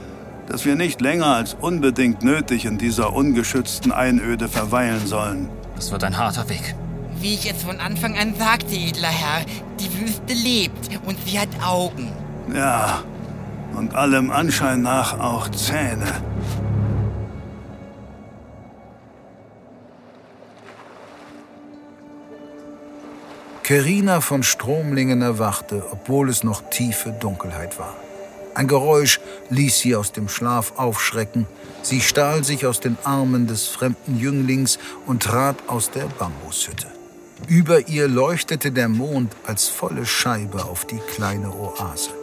dass 0.48 0.66
wir 0.66 0.75
nicht 0.75 1.01
länger 1.01 1.28
als 1.28 1.54
unbedingt 1.54 2.24
nötig 2.24 2.66
in 2.66 2.78
dieser 2.78 3.13
ungeschützten 3.13 3.92
Einöde 3.92 4.48
verweilen 4.48 5.08
sollen. 5.08 5.50
Das 5.75 5.92
wird 5.92 6.04
ein 6.04 6.18
harter 6.18 6.48
Weg. 6.50 6.75
Wie 7.20 7.36
ich 7.36 7.50
es 7.50 7.63
von 7.63 7.80
Anfang 7.80 8.18
an 8.18 8.36
sagte, 8.36 8.75
edler 8.75 9.08
Herr, 9.10 9.46
die 9.80 10.00
Wüste 10.00 10.34
lebt 10.34 10.90
und 11.06 11.18
sie 11.25 11.40
hat 11.40 11.50
Augen. 11.63 12.12
Ja, 12.54 13.04
und 13.75 13.96
allem 13.96 14.32
Anschein 14.32 14.82
nach 14.82 15.20
auch 15.20 15.50
Zähne. 15.50 16.08
Kerina 23.63 24.19
von 24.19 24.43
Stromlingen 24.43 25.22
erwachte, 25.22 25.84
obwohl 25.91 26.30
es 26.30 26.43
noch 26.43 26.69
tiefe 26.69 27.12
Dunkelheit 27.12 27.80
war. 27.80 27.95
Ein 28.54 28.67
Geräusch 28.67 29.22
ließ 29.50 29.80
sie 29.80 29.95
aus 29.95 30.12
dem 30.12 30.28
Schlaf 30.28 30.74
aufschrecken. 30.76 31.48
Sie 31.82 32.02
stahl 32.02 32.43
sich 32.43 32.65
aus 32.65 32.82
den 32.82 32.98
Armen 33.06 33.48
des 33.48 33.67
fremden 33.67 34.19
Jünglings 34.19 34.78
und 35.06 35.24
trat 35.24 35.56
aus 35.67 35.89
der 35.89 36.08
Bambushütte. 36.19 36.88
Über 37.48 37.88
ihr 37.88 38.08
leuchtete 38.08 38.72
der 38.72 38.89
Mond 38.89 39.34
als 39.45 39.69
volle 39.69 40.06
Scheibe 40.06 40.65
auf 40.65 40.86
die 40.86 41.00
kleine 41.15 41.50
Oase. 41.50 42.20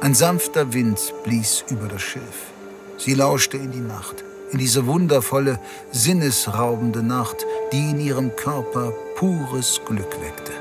Ein 0.00 0.14
sanfter 0.14 0.72
Wind 0.72 0.98
blies 1.24 1.64
über 1.70 1.88
das 1.88 2.02
Schilf. 2.02 2.52
Sie 2.98 3.14
lauschte 3.14 3.56
in 3.56 3.72
die 3.72 3.80
Nacht, 3.80 4.24
in 4.52 4.58
diese 4.58 4.86
wundervolle, 4.86 5.58
sinnesraubende 5.90 7.02
Nacht, 7.02 7.46
die 7.72 7.90
in 7.90 8.00
ihrem 8.00 8.34
Körper 8.36 8.92
pures 9.16 9.80
Glück 9.86 10.20
weckte. 10.20 10.52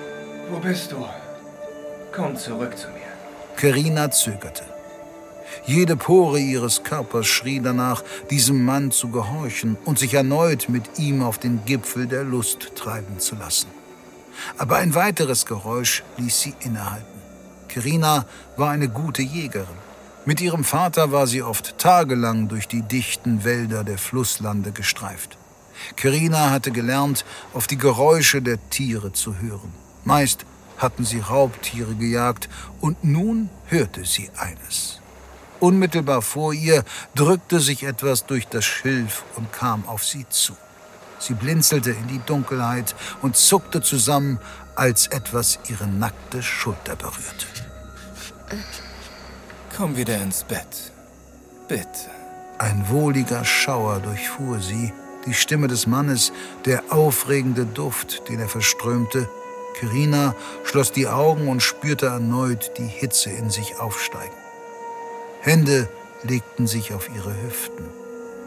Wo 0.50 0.60
bist 0.60 0.92
du? 0.92 1.06
Komm 2.12 2.36
zurück 2.36 2.78
zu 2.78 2.88
mir. 2.90 3.12
Kerina 3.58 4.12
zögerte. 4.12 4.64
Jede 5.66 5.96
Pore 5.96 6.40
ihres 6.40 6.84
Körpers 6.84 7.28
schrie 7.28 7.60
danach, 7.60 8.04
diesem 8.30 8.66
Mann 8.66 8.92
zu 8.92 9.10
gehorchen 9.10 9.78
und 9.86 10.00
sich 10.00 10.14
erneut 10.14 10.70
mit 10.70 10.98
ihm 10.98 11.22
auf 11.22 11.38
den 11.38 11.64
Gipfel 11.66 12.08
der 12.08 12.24
Lust 12.24 12.76
treiben 12.76 13.20
zu 13.20 13.36
lassen. 13.36 13.68
Aber 14.58 14.78
ein 14.78 14.96
weiteres 14.96 15.46
Geräusch 15.46 16.04
ließ 16.18 16.42
sie 16.42 16.56
innehalten. 16.62 17.21
Kerina 17.72 18.26
war 18.58 18.70
eine 18.70 18.90
gute 18.90 19.22
Jägerin. 19.22 19.80
Mit 20.26 20.42
ihrem 20.42 20.66
Vater 20.66 21.14
war 21.14 21.26
sie 21.26 21.42
oft 21.42 21.78
tagelang 21.78 22.50
durch 22.50 22.68
die 22.68 22.82
dichten 22.82 23.46
Wälder 23.46 23.86
der 23.86 23.98
Flusslande 23.98 24.74
gestreift. 24.74 25.38
Kerina 25.96 26.50
hatte 26.50 26.72
gelernt, 26.72 27.24
auf 27.54 27.68
die 27.68 27.78
Geräusche 27.78 28.42
der 28.42 28.58
Tiere 28.70 29.14
zu 29.14 29.40
hören. 29.40 29.72
Meist 30.04 30.46
hatten 30.78 31.06
sie 31.06 31.20
Raubtiere 31.20 31.96
gejagt 31.96 32.50
und 32.82 33.06
nun 33.06 33.50
hörte 33.68 34.04
sie 34.04 34.30
eines. 34.38 35.00
Unmittelbar 35.62 36.22
vor 36.22 36.54
ihr 36.54 36.84
drückte 37.16 37.62
sich 37.62 37.84
etwas 37.84 38.26
durch 38.26 38.48
das 38.48 38.66
Schilf 38.66 39.24
und 39.38 39.54
kam 39.54 39.88
auf 39.88 40.04
sie 40.04 40.26
zu. 40.28 40.58
Sie 41.20 41.36
blinzelte 41.36 41.92
in 41.92 42.08
die 42.08 42.22
Dunkelheit 42.26 42.96
und 43.22 43.38
zuckte 43.38 43.82
zusammen, 43.82 44.40
als 44.76 45.08
etwas 45.08 45.60
ihre 45.70 45.88
nackte 45.88 46.42
Schulter 46.42 46.96
berührte. 46.96 47.48
Komm 49.76 49.96
wieder 49.96 50.18
ins 50.18 50.44
Bett. 50.44 50.92
Bitte. 51.68 52.10
Ein 52.58 52.90
wohliger 52.90 53.44
Schauer 53.44 54.00
durchfuhr 54.00 54.60
sie, 54.60 54.94
die 55.26 55.34
Stimme 55.34 55.68
des 55.68 55.88
Mannes, 55.88 56.32
der 56.66 56.84
aufregende 56.90 57.66
Duft, 57.66 58.28
den 58.30 58.40
er 58.40 58.50
verströmte. 58.50 59.30
Kirina 59.80 60.36
schloss 60.64 60.92
die 60.92 61.08
Augen 61.08 61.48
und 61.48 61.62
spürte 61.62 62.08
erneut 62.08 62.78
die 62.78 62.88
Hitze 62.88 63.30
in 63.30 63.50
sich 63.50 63.80
aufsteigen. 63.80 64.36
Hände 65.42 65.90
legten 66.24 66.68
sich 66.68 66.94
auf 66.94 67.10
ihre 67.16 67.34
Hüften. 67.42 67.86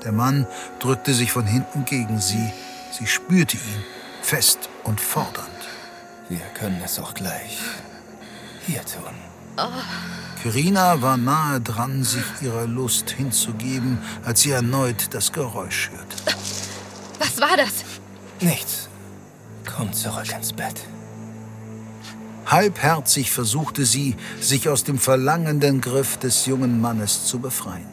Der 0.04 0.12
Mann 0.12 0.46
drückte 0.78 1.14
sich 1.14 1.32
von 1.32 1.46
hinten 1.46 1.84
gegen 1.84 2.20
sie. 2.20 2.52
Sie 2.92 3.06
spürte 3.06 3.56
ihn, 3.56 3.84
fest 4.22 4.68
und 4.84 5.00
fordernd. 5.00 5.53
Wir 6.28 6.40
können 6.54 6.80
es 6.84 6.98
auch 6.98 7.14
gleich 7.14 7.58
hier 8.66 8.80
tun. 8.84 9.14
Kirina 10.42 11.00
war 11.02 11.16
nahe 11.16 11.60
dran, 11.60 12.02
sich 12.02 12.24
ihrer 12.40 12.66
Lust 12.66 13.10
hinzugeben, 13.10 13.98
als 14.24 14.40
sie 14.40 14.50
erneut 14.50 15.14
das 15.14 15.32
Geräusch 15.32 15.90
hörte. 15.90 16.16
Was 17.18 17.40
war 17.40 17.56
das? 17.56 17.84
Nichts. 18.40 18.88
Komm 19.64 19.92
zurück 19.92 20.30
ins 20.34 20.52
Bett. 20.52 20.80
Halbherzig 22.46 23.30
versuchte 23.30 23.86
sie, 23.86 24.16
sich 24.40 24.68
aus 24.68 24.84
dem 24.84 24.98
verlangenden 24.98 25.80
Griff 25.80 26.18
des 26.18 26.46
jungen 26.46 26.80
Mannes 26.80 27.26
zu 27.26 27.38
befreien. 27.38 27.86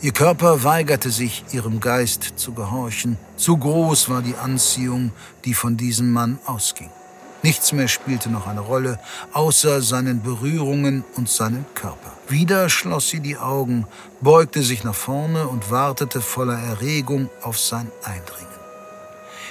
Ihr 0.00 0.12
Körper 0.12 0.64
weigerte 0.64 1.10
sich, 1.10 1.44
ihrem 1.52 1.80
Geist 1.80 2.34
zu 2.36 2.52
gehorchen. 2.52 3.16
Zu 3.36 3.56
groß 3.56 4.08
war 4.10 4.22
die 4.22 4.36
Anziehung, 4.36 5.12
die 5.44 5.54
von 5.54 5.76
diesem 5.76 6.12
Mann 6.12 6.38
ausging. 6.46 6.90
Nichts 7.44 7.72
mehr 7.72 7.88
spielte 7.88 8.30
noch 8.30 8.46
eine 8.46 8.60
Rolle, 8.60 8.98
außer 9.34 9.82
seinen 9.82 10.22
Berührungen 10.22 11.04
und 11.14 11.28
seinen 11.28 11.66
Körper. 11.74 12.12
Wieder 12.26 12.70
schloss 12.70 13.10
sie 13.10 13.20
die 13.20 13.36
Augen, 13.36 13.86
beugte 14.22 14.62
sich 14.62 14.82
nach 14.82 14.94
vorne 14.94 15.46
und 15.46 15.70
wartete 15.70 16.22
voller 16.22 16.58
Erregung 16.58 17.28
auf 17.42 17.58
sein 17.58 17.92
Eindringen. 18.02 18.48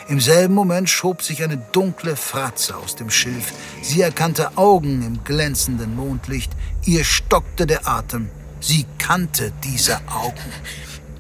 Im 0.07 0.19
selben 0.19 0.55
Moment 0.55 0.89
schob 0.89 1.21
sich 1.21 1.43
eine 1.43 1.57
dunkle 1.71 2.15
Fratze 2.15 2.75
aus 2.75 2.95
dem 2.95 3.11
Schilf. 3.11 3.53
Sie 3.83 4.01
erkannte 4.01 4.57
Augen 4.57 5.03
im 5.03 5.23
glänzenden 5.23 5.95
Mondlicht. 5.95 6.51
Ihr 6.85 7.03
stockte 7.03 7.67
der 7.67 7.87
Atem. 7.87 8.31
Sie 8.59 8.87
kannte 8.97 9.53
diese 9.63 9.97
Augen. 10.07 10.51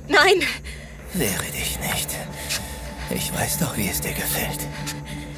Nein, 0.07 0.41
Wehre 1.13 1.45
dich 1.55 1.77
nicht. 1.79 2.09
Ich 3.11 3.31
weiß 3.31 3.59
doch, 3.59 3.77
wie 3.77 3.87
es 3.87 4.01
dir 4.01 4.13
gefällt. 4.13 4.67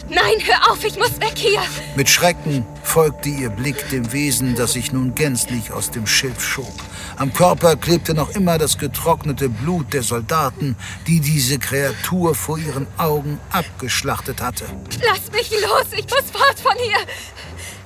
Nein, 0.09 0.35
hör 0.45 0.71
auf, 0.71 0.83
ich 0.83 0.97
muss 0.97 1.19
weg 1.19 1.33
hier. 1.35 1.59
Mit 1.95 2.09
Schrecken 2.09 2.65
folgte 2.83 3.29
ihr 3.29 3.49
Blick 3.49 3.89
dem 3.89 4.11
Wesen, 4.11 4.55
das 4.55 4.73
sich 4.73 4.91
nun 4.91 5.15
gänzlich 5.15 5.71
aus 5.71 5.89
dem 5.89 6.05
Schilf 6.05 6.43
schob. 6.43 6.73
Am 7.17 7.33
Körper 7.33 7.75
klebte 7.75 8.13
noch 8.13 8.29
immer 8.31 8.57
das 8.57 8.77
getrocknete 8.77 9.49
Blut 9.49 9.93
der 9.93 10.03
Soldaten, 10.03 10.75
die 11.07 11.21
diese 11.21 11.57
Kreatur 11.57 12.35
vor 12.35 12.57
ihren 12.59 12.85
Augen 12.97 13.39
abgeschlachtet 13.51 14.41
hatte. 14.41 14.65
Lass 15.03 15.31
mich 15.31 15.49
los, 15.61 15.85
ich 15.91 16.05
muss 16.05 16.31
fort 16.31 16.59
von 16.59 16.75
hier. 16.77 16.99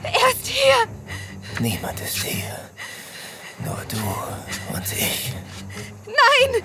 Er 0.04 0.32
ist 0.32 0.46
hier. 0.46 0.88
Niemand 1.60 2.00
ist 2.02 2.18
hier. 2.18 2.70
Nur 3.66 3.78
du 3.90 4.76
und 4.76 4.86
ich. 4.92 5.34
Nein, 6.06 6.64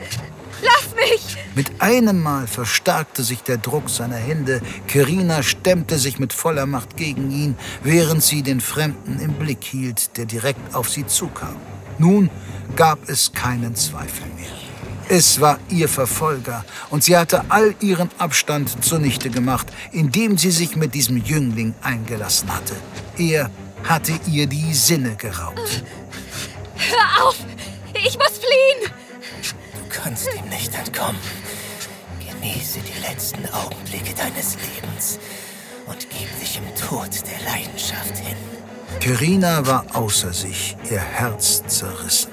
lass 0.62 0.94
mich. 0.94 1.36
Mit 1.54 1.80
einem 1.80 2.22
Mal 2.22 2.46
verstärkte 2.46 3.22
sich 3.22 3.42
der 3.42 3.58
Druck 3.58 3.90
seiner 3.90 4.16
Hände. 4.16 4.60
Kerina 4.86 5.42
stemmte 5.42 5.98
sich 5.98 6.18
mit 6.18 6.32
voller 6.32 6.66
Macht 6.66 6.96
gegen 6.96 7.30
ihn, 7.30 7.56
während 7.82 8.22
sie 8.22 8.42
den 8.42 8.60
Fremden 8.60 9.20
im 9.20 9.34
Blick 9.34 9.64
hielt, 9.64 10.16
der 10.16 10.26
direkt 10.26 10.74
auf 10.74 10.88
sie 10.88 11.06
zukam. 11.06 11.56
Nun 11.98 12.30
gab 12.76 13.08
es 13.08 13.32
keinen 13.32 13.74
Zweifel 13.76 14.26
mehr. 14.36 14.50
Es 15.08 15.40
war 15.40 15.58
ihr 15.68 15.88
Verfolger 15.88 16.64
und 16.90 17.04
sie 17.04 17.16
hatte 17.16 17.44
all 17.50 17.74
ihren 17.80 18.08
Abstand 18.18 18.82
zunichte 18.82 19.28
gemacht, 19.28 19.66
indem 19.92 20.38
sie 20.38 20.50
sich 20.50 20.76
mit 20.76 20.94
diesem 20.94 21.18
Jüngling 21.18 21.74
eingelassen 21.82 22.54
hatte. 22.54 22.74
Er 23.18 23.50
hatte 23.84 24.12
ihr 24.26 24.46
die 24.46 24.72
Sinne 24.72 25.14
geraubt. 25.16 25.84
Hör 26.76 27.26
auf, 27.26 27.36
ich 27.94 28.18
muss 28.18 28.38
fliehen. 28.38 28.92
Du 29.74 29.88
kannst 29.88 30.28
ihm 30.34 30.48
nicht 30.48 30.74
entkommen. 30.74 31.20
Genieße 32.18 32.80
die 32.80 33.00
letzten 33.00 33.46
Augenblicke 33.52 34.14
deines 34.14 34.56
Lebens 34.56 35.18
und 35.86 36.08
gib 36.10 36.40
dich 36.40 36.58
im 36.58 36.74
Tod 36.74 37.10
der 37.12 37.52
Leidenschaft 37.52 38.16
hin. 38.18 38.36
Kerina 39.00 39.66
war 39.66 39.84
außer 39.92 40.32
sich, 40.32 40.76
ihr 40.90 41.00
Herz 41.00 41.62
zerrissen. 41.66 42.32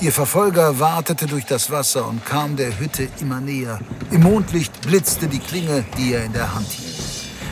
Ihr 0.00 0.12
Verfolger 0.12 0.78
watete 0.78 1.26
durch 1.26 1.44
das 1.44 1.70
Wasser 1.70 2.08
und 2.08 2.24
kam 2.24 2.56
der 2.56 2.78
Hütte 2.78 3.08
immer 3.20 3.40
näher. 3.40 3.78
Im 4.10 4.22
Mondlicht 4.22 4.80
blitzte 4.82 5.28
die 5.28 5.38
Klinge, 5.38 5.84
die 5.98 6.14
er 6.14 6.24
in 6.24 6.32
der 6.32 6.54
Hand 6.54 6.68
hielt. 6.68 6.90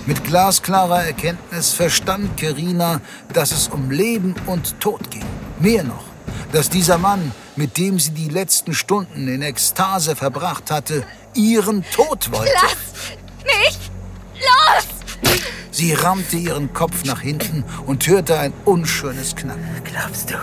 Mit 0.06 0.24
glasklarer 0.24 1.04
Erkenntnis 1.04 1.74
verstand 1.74 2.38
Kerina, 2.38 3.02
dass 3.34 3.52
es 3.52 3.68
um 3.68 3.90
Leben 3.90 4.34
und 4.46 4.80
Tod 4.80 5.10
ging. 5.10 5.17
Mehr 5.60 5.82
noch, 5.82 6.04
dass 6.52 6.70
dieser 6.70 6.98
Mann, 6.98 7.32
mit 7.56 7.78
dem 7.78 7.98
sie 7.98 8.12
die 8.12 8.28
letzten 8.28 8.74
Stunden 8.74 9.26
in 9.26 9.42
Ekstase 9.42 10.14
verbracht 10.14 10.70
hatte, 10.70 11.04
ihren 11.34 11.84
Tod 11.90 12.30
wollte. 12.30 12.52
Lass 12.62 12.76
mich 13.44 13.78
los. 14.34 15.32
Sie 15.72 15.94
rammte 15.94 16.36
ihren 16.36 16.72
Kopf 16.72 17.04
nach 17.04 17.20
hinten 17.20 17.64
und 17.86 18.06
hörte 18.06 18.38
ein 18.38 18.52
unschönes 18.64 19.34
Knacken. 19.34 19.82
Glaubst 19.82 20.30
du, 20.30 20.36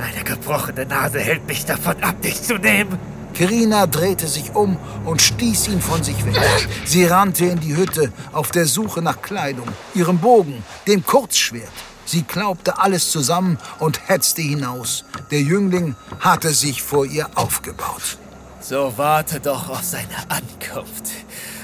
eine 0.00 0.24
gebrochene 0.24 0.86
Nase 0.86 1.18
hält 1.18 1.46
mich 1.48 1.64
davon 1.64 2.00
ab, 2.02 2.20
dich 2.22 2.42
zu 2.42 2.54
nehmen? 2.54 2.98
Kerina 3.34 3.86
drehte 3.86 4.28
sich 4.28 4.54
um 4.54 4.76
und 5.04 5.20
stieß 5.20 5.68
ihn 5.68 5.80
von 5.80 6.02
sich 6.04 6.24
weg. 6.26 6.68
Sie 6.84 7.06
rannte 7.06 7.46
in 7.46 7.58
die 7.58 7.76
Hütte 7.76 8.12
auf 8.32 8.50
der 8.50 8.66
Suche 8.66 9.02
nach 9.02 9.20
Kleidung, 9.20 9.66
ihrem 9.94 10.18
Bogen, 10.18 10.62
dem 10.86 11.04
Kurzschwert. 11.04 11.72
Sie 12.04 12.22
klaubte 12.22 12.78
alles 12.78 13.10
zusammen 13.10 13.58
und 13.78 14.08
hetzte 14.08 14.42
hinaus. 14.42 15.04
Der 15.30 15.40
Jüngling 15.40 15.94
hatte 16.20 16.50
sich 16.50 16.82
vor 16.82 17.06
ihr 17.06 17.28
aufgebaut. 17.36 18.18
So 18.60 18.92
warte 18.96 19.40
doch 19.40 19.68
auf 19.68 19.82
seine 19.82 20.28
Ankunft. 20.28 21.10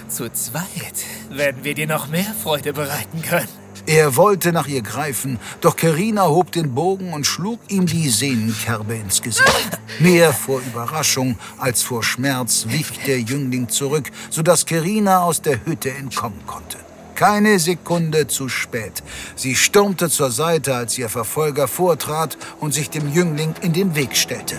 Zu 0.09 0.33
zweit 0.33 1.05
werden 1.31 1.65
wir 1.65 1.75
dir 1.75 1.87
noch 1.87 2.09
mehr 2.09 2.35
Freude 2.43 2.73
bereiten 2.73 3.23
können. 3.23 3.49
Er 3.87 4.17
wollte 4.17 4.53
nach 4.53 4.67
ihr 4.67 4.83
greifen, 4.83 5.39
doch 5.61 5.77
Kerina 5.77 6.27
hob 6.27 6.53
den 6.53 6.75
Bogen 6.75 7.13
und 7.15 7.27
schlug 7.27 7.61
ihm 7.69 7.87
die 7.87 8.09
Sehnenkerbe 8.11 8.95
ins 8.95 9.23
Gesicht. 9.23 9.79
Mehr 9.99 10.33
vor 10.33 10.61
Überraschung 10.61 11.39
als 11.59 11.83
vor 11.83 12.03
Schmerz 12.03 12.67
wich 12.69 13.01
der 13.07 13.21
Jüngling 13.21 13.69
zurück, 13.69 14.11
sodass 14.29 14.67
Kerina 14.67 15.23
aus 15.23 15.41
der 15.41 15.65
Hütte 15.65 15.91
entkommen 15.91 16.47
konnte. 16.47 16.77
Keine 17.19 17.59
Sekunde 17.59 18.29
zu 18.29 18.49
spät. 18.49 19.03
Sie 19.35 19.57
stürmte 19.57 20.09
zur 20.09 20.31
Seite, 20.31 20.77
als 20.77 20.97
ihr 20.97 21.09
Verfolger 21.09 21.67
vortrat 21.67 22.39
und 22.61 22.73
sich 22.73 22.91
dem 22.91 23.13
Jüngling 23.13 23.57
in 23.61 23.73
den 23.73 23.97
Weg 23.97 24.17
stellte. 24.17 24.55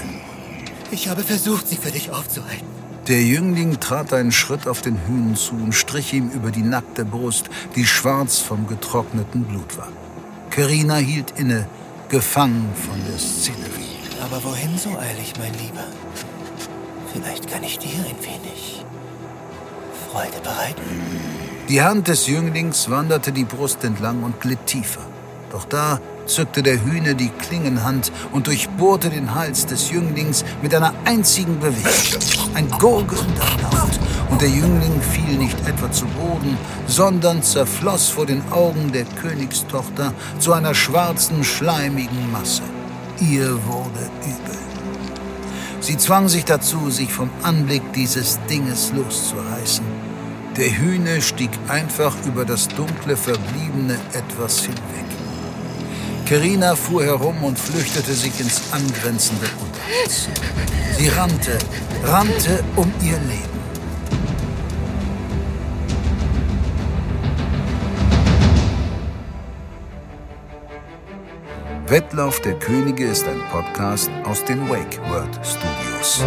Ich 0.91 1.07
habe 1.07 1.23
versucht, 1.23 1.69
sie 1.69 1.77
für 1.77 1.89
dich 1.89 2.11
aufzuhalten. 2.11 2.67
Der 3.07 3.23
Jüngling 3.23 3.79
trat 3.79 4.11
einen 4.11 4.33
Schritt 4.33 4.67
auf 4.67 4.81
den 4.81 4.97
Hühn 5.07 5.37
zu 5.37 5.53
und 5.53 5.71
strich 5.71 6.13
ihm 6.13 6.31
über 6.31 6.51
die 6.51 6.61
nackte 6.61 7.05
Brust, 7.05 7.45
die 7.77 7.85
schwarz 7.85 8.39
vom 8.39 8.67
getrockneten 8.67 9.45
Blut 9.45 9.77
war. 9.77 9.87
Kerina 10.49 10.97
hielt 10.97 11.39
inne, 11.39 11.65
gefangen 12.09 12.73
von 12.75 12.99
der 13.09 13.19
Szenerie. 13.19 13.99
Aber 14.21 14.43
wohin 14.43 14.77
so 14.77 14.89
eilig, 14.97 15.31
mein 15.39 15.53
Lieber? 15.53 15.85
Vielleicht 17.13 17.49
kann 17.49 17.63
ich 17.63 17.79
dir 17.79 17.99
ein 17.99 18.21
wenig 18.21 18.83
Freude 20.11 20.41
bereiten. 20.43 21.38
Die 21.69 21.83
Hand 21.83 22.07
des 22.07 22.25
Jünglings 22.25 22.89
wanderte 22.89 23.31
die 23.31 23.43
Brust 23.43 23.83
entlang 23.83 24.23
und 24.23 24.41
glitt 24.41 24.65
tiefer. 24.65 25.01
Doch 25.51 25.65
da 25.65 26.01
zückte 26.25 26.63
der 26.63 26.83
Hühne 26.83 27.13
die 27.13 27.29
Klingenhand 27.29 28.11
und 28.31 28.47
durchbohrte 28.47 29.11
den 29.11 29.35
Hals 29.35 29.67
des 29.67 29.91
Jünglings 29.91 30.43
mit 30.63 30.73
einer 30.73 30.95
einzigen 31.05 31.59
Bewegung. 31.59 32.55
Ein 32.55 32.67
gurgelnder 32.79 33.45
Laut. 33.61 33.99
Und 34.31 34.41
der 34.41 34.49
Jüngling 34.49 34.99
fiel 34.99 35.37
nicht 35.37 35.59
etwa 35.67 35.91
zu 35.91 36.05
Boden, 36.05 36.57
sondern 36.87 37.43
zerfloss 37.43 38.09
vor 38.09 38.25
den 38.25 38.41
Augen 38.51 38.91
der 38.91 39.05
Königstochter 39.05 40.15
zu 40.39 40.53
einer 40.53 40.73
schwarzen, 40.73 41.43
schleimigen 41.43 42.31
Masse. 42.31 42.63
Ihr 43.19 43.63
wurde 43.67 44.09
übel. 44.23 44.57
Sie 45.81 45.97
zwang 45.97 46.29
sich 46.29 46.45
dazu, 46.45 46.89
sich 46.89 47.13
vom 47.13 47.29
Anblick 47.43 47.93
dieses 47.93 48.39
Dinges 48.49 48.91
loszureißen. 48.91 50.08
Der 50.59 50.77
Hühne 50.77 51.21
stieg 51.21 51.51
einfach 51.69 52.13
über 52.25 52.43
das 52.43 52.67
dunkle, 52.67 53.15
verbliebene 53.15 53.97
Etwas 54.11 54.59
hinweg. 54.59 55.05
Kerina 56.25 56.75
fuhr 56.75 57.01
herum 57.01 57.41
und 57.45 57.57
flüchtete 57.57 58.11
sich 58.11 58.37
ins 58.41 58.61
angrenzende 58.73 59.45
Unterholz. 59.57 60.27
Sie 60.97 61.07
rannte, 61.07 61.57
rannte 62.03 62.61
um 62.75 62.91
ihr 63.01 63.17
Leben. 63.19 63.49
Wettlauf 71.87 72.41
der 72.41 72.59
Könige 72.59 73.05
ist 73.05 73.25
ein 73.25 73.41
Podcast 73.49 74.11
aus 74.25 74.43
den 74.43 74.69
Wake 74.69 74.99
World 75.09 75.39
Studios. 75.41 76.21